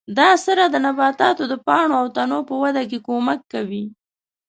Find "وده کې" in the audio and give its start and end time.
2.61-2.99